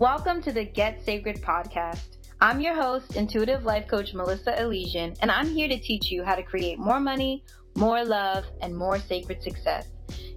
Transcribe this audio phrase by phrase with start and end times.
[0.00, 2.16] Welcome to the Get Sacred podcast.
[2.40, 6.36] I'm your host, intuitive life coach Melissa Elysian, and I'm here to teach you how
[6.36, 7.44] to create more money,
[7.76, 9.88] more love, and more sacred success.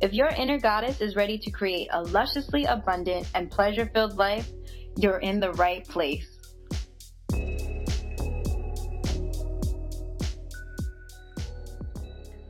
[0.02, 4.52] If your inner goddess is ready to create a lusciously abundant and pleasure filled life,
[4.98, 6.27] you're in the right place.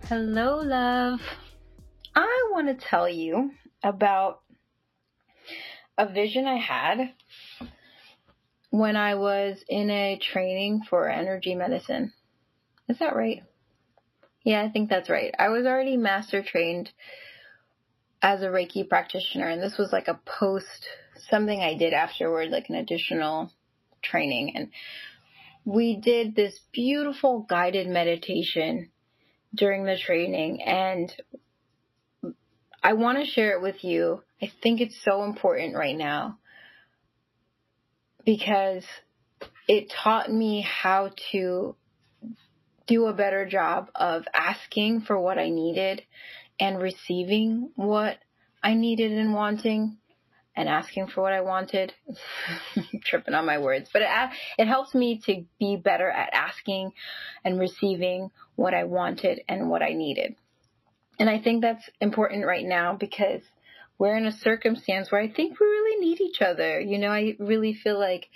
[0.09, 1.19] Hello, love.
[2.15, 3.51] I want to tell you
[3.83, 4.42] about
[5.97, 7.13] a vision I had
[8.69, 12.11] when I was in a training for energy medicine.
[12.89, 13.43] Is that right?
[14.43, 15.33] Yeah, I think that's right.
[15.37, 16.91] I was already master trained
[18.21, 20.87] as a Reiki practitioner, and this was like a post,
[21.29, 23.51] something I did afterward, like an additional
[24.01, 24.53] training.
[24.55, 24.69] And
[25.65, 28.89] we did this beautiful guided meditation
[29.53, 31.13] during the training, and
[32.81, 34.23] I want to share it with you.
[34.43, 36.37] I think it's so important right now
[38.25, 38.83] because
[39.69, 41.77] it taught me how to
[42.85, 46.01] do a better job of asking for what I needed
[46.59, 48.17] and receiving what
[48.61, 49.97] I needed and wanting
[50.57, 51.93] and asking for what I wanted.
[53.05, 54.09] tripping on my words, but it
[54.57, 56.91] it helps me to be better at asking
[57.45, 60.35] and receiving what I wanted and what I needed.
[61.17, 63.41] And I think that's important right now because
[63.97, 66.79] we're in a circumstance where I think we really need each other.
[66.79, 68.27] You know, I really feel like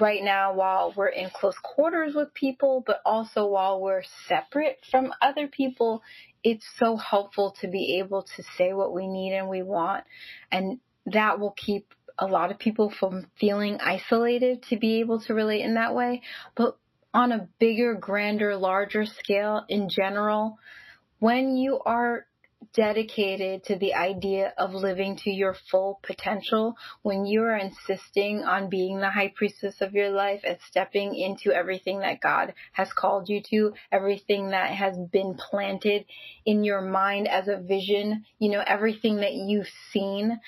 [0.00, 5.12] right now while we're in close quarters with people, but also while we're separate from
[5.20, 6.02] other people,
[6.42, 10.04] it's so helpful to be able to say what we need and we want.
[10.50, 15.34] And that will keep a lot of people from feeling isolated to be able to
[15.34, 16.22] relate in that way.
[16.54, 16.76] But
[17.14, 20.58] on a bigger, grander, larger scale in general,
[21.18, 22.26] when you are
[22.74, 28.68] dedicated to the idea of living to your full potential, when you are insisting on
[28.68, 33.28] being the high priestess of your life and stepping into everything that God has called
[33.28, 36.04] you to, everything that has been planted
[36.44, 40.40] in your mind as a vision, you know, everything that you've seen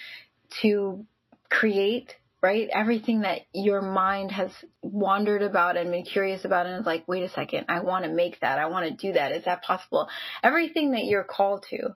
[0.63, 1.05] to
[1.51, 2.15] create
[2.45, 2.69] right?
[2.75, 4.51] Everything that your mind has
[4.83, 8.11] wandered about and been curious about and is like, wait a second, I want to
[8.11, 8.59] make that.
[8.59, 9.33] I want to do that.
[9.33, 10.11] Is that possible?
[10.43, 11.95] Everything that you're called to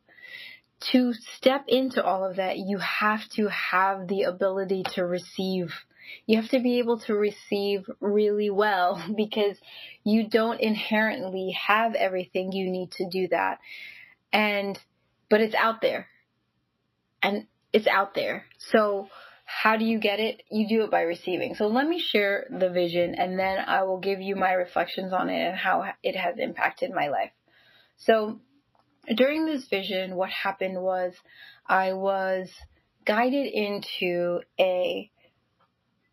[0.93, 5.73] to step into all of that, you have to have the ability to receive.
[6.27, 9.57] You have to be able to receive really well because
[10.05, 13.59] you don't inherently have everything you need to do that.
[14.33, 14.79] And,
[15.29, 16.07] but it's out there.
[17.23, 18.45] And it's out there.
[18.59, 19.09] So,
[19.51, 20.43] how do you get it?
[20.51, 21.55] You do it by receiving.
[21.55, 25.31] So let me share the vision and then I will give you my reflections on
[25.31, 27.31] it and how it has impacted my life.
[27.97, 28.41] So
[29.15, 31.15] during this vision, what happened was
[31.67, 32.51] I was
[33.05, 35.11] guided into a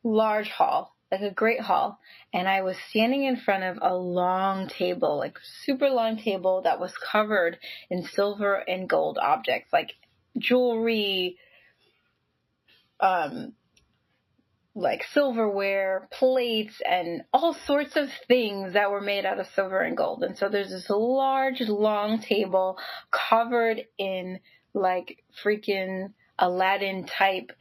[0.03, 2.00] large hall, like a great hall,
[2.34, 6.79] and I was standing in front of a long table, like super long table that
[6.79, 7.57] was covered
[7.90, 9.94] in silver and gold objects, like
[10.38, 11.38] jewelry,
[13.00, 13.53] um,
[14.75, 19.96] like silverware, plates, and all sorts of things that were made out of silver and
[19.96, 20.22] gold.
[20.24, 22.78] And so there's this large, long table
[23.09, 24.41] covered in
[24.74, 27.53] like freaking Aladdin type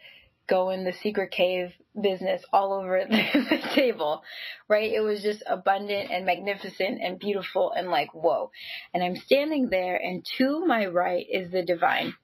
[0.46, 4.22] go in the secret cave business all over the table,
[4.68, 4.92] right?
[4.92, 8.50] It was just abundant and magnificent and beautiful and like, whoa.
[8.92, 12.14] And I'm standing there, and to my right is the divine.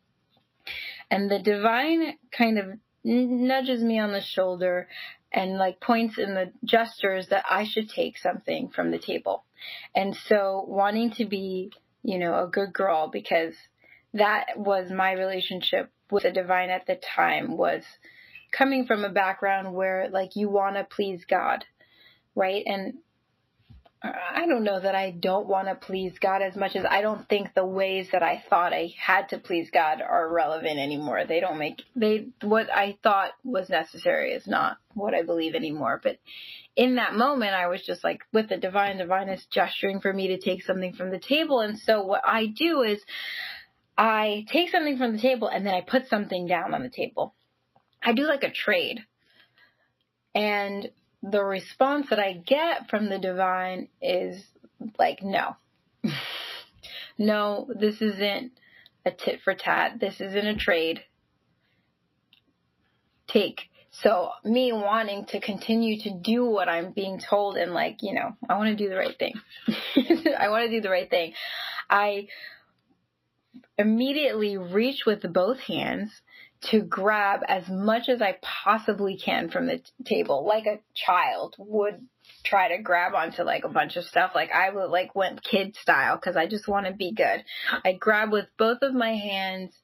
[1.10, 2.66] And the divine kind of
[3.04, 4.88] nudges me on the shoulder
[5.32, 9.44] and like points in the gestures that I should take something from the table.
[9.94, 11.72] And so wanting to be,
[12.02, 13.54] you know, a good girl because
[14.14, 17.84] that was my relationship with the divine at the time was
[18.50, 21.64] coming from a background where like you want to please God,
[22.34, 22.64] right?
[22.66, 22.94] And
[24.02, 27.28] I don't know that I don't want to please God as much as I don't
[27.28, 31.24] think the ways that I thought I had to please God are relevant anymore.
[31.26, 36.00] They don't make they what I thought was necessary is not what I believe anymore.
[36.02, 36.18] But
[36.76, 40.28] in that moment I was just like with the divine divine is gesturing for me
[40.28, 43.02] to take something from the table and so what I do is
[43.98, 47.34] I take something from the table and then I put something down on the table.
[48.02, 49.04] I do like a trade.
[50.34, 50.90] And
[51.22, 54.42] the response that I get from the divine is
[54.98, 55.56] like, no.
[57.18, 58.52] no, this isn't
[59.04, 60.00] a tit for tat.
[60.00, 61.00] This isn't a trade.
[63.28, 63.60] Take.
[63.92, 68.36] So, me wanting to continue to do what I'm being told and, like, you know,
[68.48, 69.34] I want to do the right thing.
[70.38, 71.34] I want to do the right thing.
[71.88, 72.28] I
[73.76, 76.12] immediately reach with both hands
[76.62, 81.54] to grab as much as I possibly can from the t- table, like a child
[81.58, 82.06] would
[82.44, 84.32] try to grab onto like a bunch of stuff.
[84.34, 87.44] Like I would like went kid style because I just want to be good.
[87.84, 89.74] I grab with both of my hands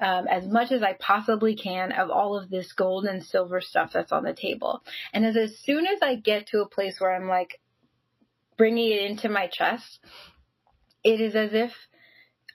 [0.00, 3.92] um, as much as I possibly can of all of this gold and silver stuff
[3.94, 4.82] that's on the table.
[5.14, 7.60] And as, as soon as I get to a place where I'm like
[8.58, 10.00] bringing it into my chest,
[11.04, 11.72] it is as if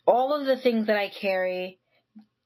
[0.06, 1.80] all of the things that I carry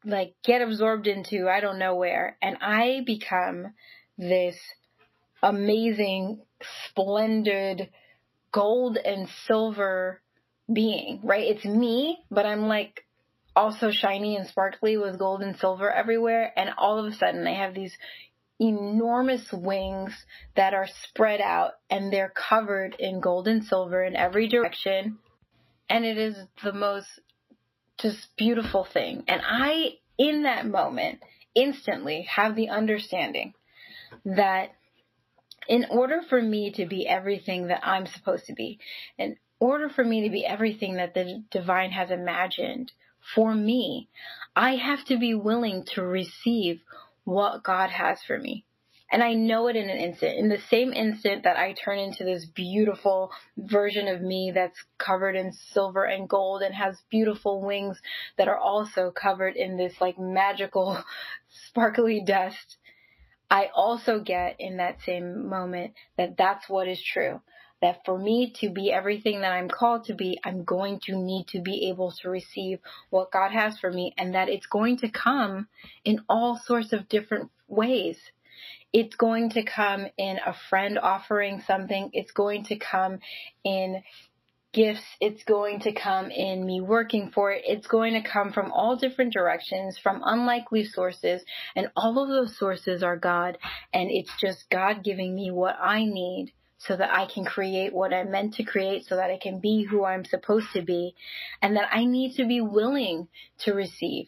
[0.05, 3.73] like get absorbed into I don't know where and I become
[4.17, 4.57] this
[5.43, 6.41] amazing
[6.87, 7.89] splendid
[8.51, 10.21] gold and silver
[10.71, 11.47] being, right?
[11.47, 13.05] It's me, but I'm like
[13.55, 16.51] also shiny and sparkly with gold and silver everywhere.
[16.55, 17.95] And all of a sudden, I have these
[18.59, 20.13] enormous wings
[20.55, 25.17] that are spread out and they're covered in gold and silver in every direction.
[25.89, 27.07] And it is the most
[28.01, 29.23] just beautiful thing.
[29.27, 31.19] And I, in that moment,
[31.55, 33.53] instantly have the understanding
[34.25, 34.71] that
[35.67, 38.79] in order for me to be everything that I'm supposed to be,
[39.17, 42.91] in order for me to be everything that the divine has imagined
[43.35, 44.09] for me,
[44.55, 46.81] I have to be willing to receive
[47.23, 48.65] what God has for me.
[49.11, 50.37] And I know it in an instant.
[50.37, 55.35] In the same instant that I turn into this beautiful version of me that's covered
[55.35, 58.01] in silver and gold and has beautiful wings
[58.37, 61.03] that are also covered in this like magical
[61.49, 62.77] sparkly dust,
[63.49, 67.41] I also get in that same moment that that's what is true
[67.81, 71.47] that for me to be everything that I'm called to be, I'm going to need
[71.47, 72.79] to be able to receive
[73.09, 75.67] what God has for me and that it's going to come
[76.05, 78.19] in all sorts of different ways.
[78.93, 82.09] It's going to come in a friend offering something.
[82.13, 83.19] It's going to come
[83.63, 84.03] in
[84.73, 85.03] gifts.
[85.19, 87.63] It's going to come in me working for it.
[87.65, 91.41] It's going to come from all different directions, from unlikely sources.
[91.75, 93.57] And all of those sources are God.
[93.93, 98.11] And it's just God giving me what I need so that I can create what
[98.11, 101.13] I'm meant to create, so that I can be who I'm supposed to be,
[101.61, 103.27] and that I need to be willing
[103.59, 104.27] to receive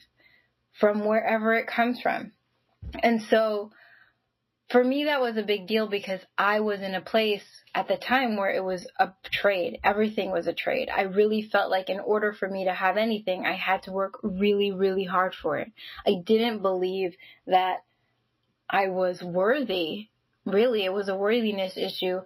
[0.79, 2.31] from wherever it comes from.
[3.01, 3.71] And so
[4.73, 7.43] for me, that was a big deal because I was in a place
[7.75, 9.79] at the time where it was a trade.
[9.83, 10.89] Everything was a trade.
[10.89, 14.15] I really felt like in order for me to have anything, I had to work
[14.23, 15.71] really, really hard for it.
[16.07, 17.13] I didn't believe
[17.45, 17.83] that
[18.67, 20.09] I was worthy
[20.45, 22.19] really it was a worthiness issue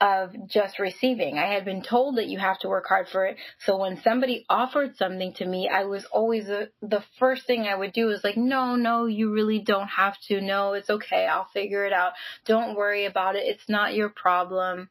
[0.00, 1.38] of just receiving.
[1.38, 3.36] I had been told that you have to work hard for it.
[3.58, 7.92] So when somebody offered something to me, I was always the first thing I would
[7.92, 10.40] do is like, no, no, you really don't have to.
[10.40, 11.26] No, it's okay.
[11.26, 12.12] I'll figure it out.
[12.44, 13.44] Don't worry about it.
[13.44, 14.88] It's not your problem.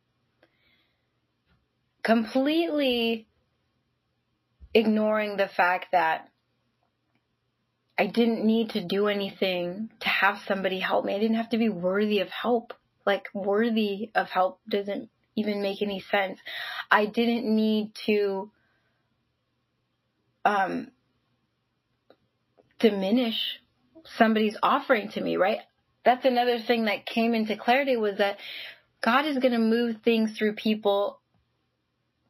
[2.02, 3.28] Completely
[4.74, 6.30] ignoring the fact that
[7.98, 11.16] I didn't need to do anything to have somebody help me.
[11.16, 12.74] I didn't have to be worthy of help.
[13.06, 16.40] Like, worthy of help doesn't even make any sense.
[16.90, 18.52] I didn't need to
[20.46, 20.88] um,
[22.80, 23.60] diminish
[24.18, 25.60] somebody's offering to me, right?
[26.04, 28.38] That's another thing that came into clarity was that
[29.02, 31.20] God is going to move things through people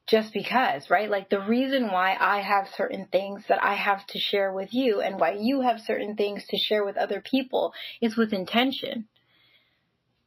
[0.07, 1.09] just because, right?
[1.09, 5.01] Like the reason why I have certain things that I have to share with you
[5.01, 9.07] and why you have certain things to share with other people is with intention.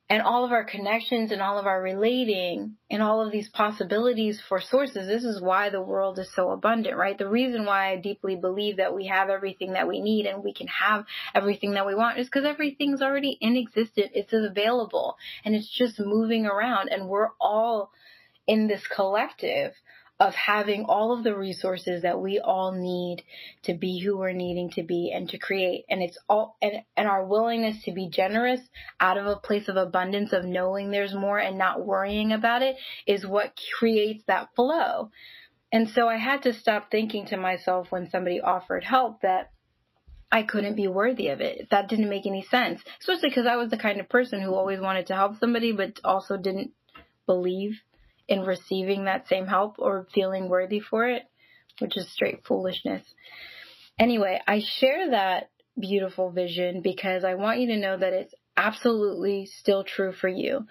[0.08, 4.40] And all of our connections and all of our relating and all of these possibilities
[4.48, 7.18] for sources, this is why the world is so abundant, right?
[7.18, 10.54] The reason why I deeply believe that we have everything that we need and we
[10.54, 14.10] can have everything that we want is because everything's already in existence.
[14.14, 17.90] It's available and it's just moving around and we're all
[18.46, 19.72] in this collective
[20.18, 23.22] of having all of the resources that we all need
[23.62, 27.06] to be who we're needing to be and to create and it's all and, and
[27.06, 28.60] our willingness to be generous
[28.98, 32.76] out of a place of abundance of knowing there's more and not worrying about it
[33.06, 35.10] is what creates that flow
[35.70, 39.50] and so i had to stop thinking to myself when somebody offered help that
[40.32, 41.68] I couldn't be worthy of it.
[41.70, 44.80] That didn't make any sense, especially because I was the kind of person who always
[44.80, 46.72] wanted to help somebody but also didn't
[47.26, 47.80] believe
[48.28, 51.22] in receiving that same help or feeling worthy for it,
[51.78, 53.02] which is straight foolishness.
[53.98, 59.46] Anyway, I share that beautiful vision because I want you to know that it's absolutely
[59.46, 60.66] still true for you.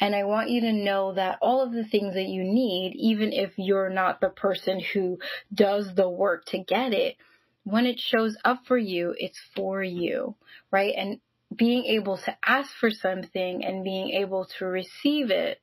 [0.00, 3.32] And I want you to know that all of the things that you need, even
[3.32, 5.18] if you're not the person who
[5.52, 7.16] does the work to get it,
[7.64, 10.34] when it shows up for you, it's for you,
[10.70, 10.94] right?
[10.96, 11.20] And
[11.54, 15.60] being able to ask for something and being able to receive it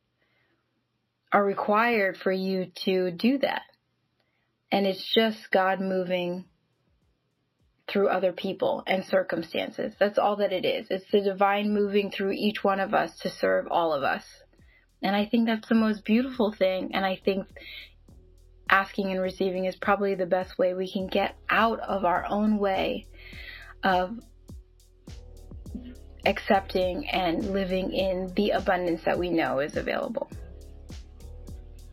[1.32, 3.62] are required for you to do that.
[4.72, 6.46] And it's just God moving
[7.88, 9.94] through other people and circumstances.
[10.00, 10.88] That's all that it is.
[10.90, 14.24] It's the divine moving through each one of us to serve all of us.
[15.02, 16.92] And I think that's the most beautiful thing.
[16.94, 17.48] And I think
[18.70, 22.60] asking and receiving is probably the best way we can get out of our own
[22.60, 23.08] way
[23.84, 24.20] of
[26.26, 30.30] accepting and living in the abundance that we know is available.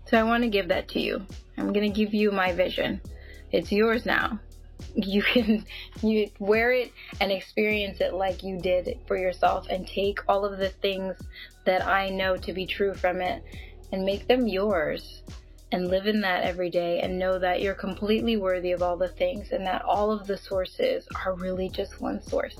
[0.06, 1.24] So I want to give that to you.
[1.58, 3.00] I'm going to give you my vision.
[3.52, 4.38] It's yours now.
[4.94, 5.64] You can
[6.02, 10.58] you wear it and experience it like you did for yourself and take all of
[10.58, 11.16] the things
[11.64, 13.42] that I know to be true from it
[13.92, 15.22] and make them yours
[15.72, 19.08] and live in that every day and know that you're completely worthy of all the
[19.08, 22.58] things and that all of the sources are really just one source.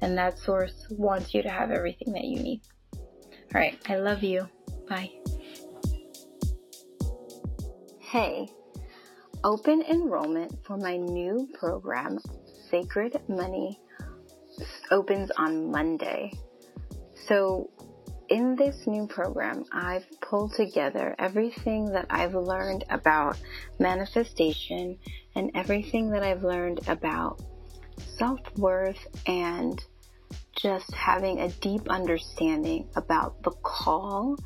[0.00, 2.60] And that source wants you to have everything that you need.
[2.94, 4.48] All right, I love you.
[4.88, 5.12] Bye.
[8.14, 8.48] Hey,
[9.42, 12.20] open enrollment for my new program,
[12.70, 13.80] Sacred Money,
[14.92, 16.30] opens on Monday.
[17.26, 17.70] So,
[18.28, 23.36] in this new program, I've pulled together everything that I've learned about
[23.80, 24.96] manifestation
[25.34, 27.42] and everything that I've learned about
[28.16, 29.82] self worth and
[30.54, 34.36] just having a deep understanding about the call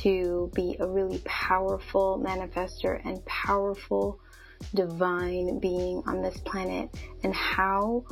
[0.00, 4.20] to be a really powerful manifester and powerful
[4.74, 6.88] divine being on this planet
[7.22, 8.04] and how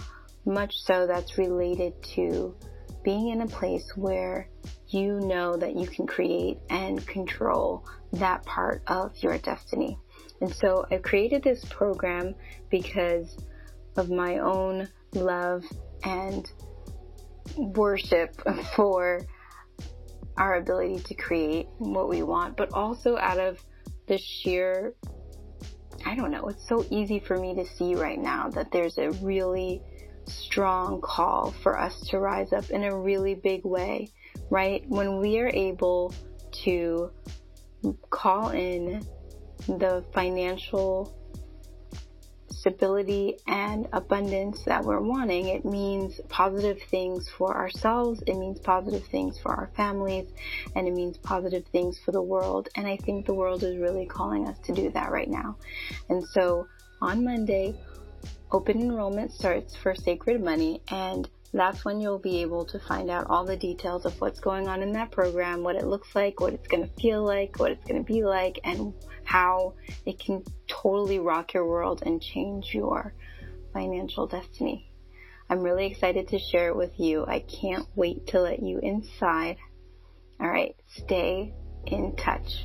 [0.45, 2.55] much so that's related to
[3.03, 4.49] being in a place where
[4.89, 9.99] you know that you can create and control that part of your destiny.
[10.41, 12.35] And so I created this program
[12.71, 13.37] because
[13.97, 15.65] of my own love
[16.03, 16.51] and
[17.57, 18.41] worship
[18.77, 19.23] for
[20.37, 23.59] our ability to create what we want, but also out of
[24.07, 24.95] the sheer,
[26.05, 29.11] I don't know, it's so easy for me to see right now that there's a
[29.23, 29.83] really
[30.27, 34.09] strong call for us to rise up in a really big way,
[34.51, 34.85] right?
[34.89, 36.15] When we are able
[36.65, 37.11] to
[38.11, 39.05] call in
[39.67, 41.17] the financial
[42.61, 45.49] stability and abundance that we're wanting.
[45.49, 50.29] It means positive things for ourselves, it means positive things for our families,
[50.77, 52.69] and it means positive things for the world.
[52.77, 55.57] And I think the world is really calling us to do that right now.
[56.11, 56.67] And so
[57.01, 57.75] on Monday,
[58.53, 63.27] open enrollment starts for Sacred Money and that's when you'll be able to find out
[63.29, 66.53] all the details of what's going on in that program, what it looks like, what
[66.53, 69.75] it's going to feel like, what it's going to be like, and how
[70.07, 70.45] it can
[70.83, 73.15] totally rock your world and change your
[73.73, 74.91] financial destiny.
[75.49, 77.25] I'm really excited to share it with you.
[77.27, 79.57] I can't wait to let you inside.
[80.41, 81.53] All right, stay
[81.87, 82.65] in touch.